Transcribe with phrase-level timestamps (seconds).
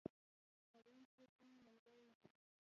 [0.69, 2.31] حرم کې ټینګ ملګري لري.